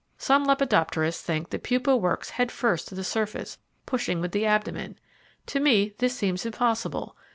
Some 0.17 0.47
lepidopterists 0.47 1.21
think 1.21 1.51
the 1.51 1.59
pupa 1.59 1.95
works 1.95 2.31
head 2.31 2.51
first 2.51 2.87
to 2.87 2.95
the 2.95 3.03
surface, 3.03 3.59
pushing 3.85 4.19
with 4.19 4.31
the 4.31 4.47
abdomen. 4.47 4.97
To 5.45 5.59
me 5.59 5.93
this 5.99 6.15
seems 6.15 6.43
impossible. 6.43 7.15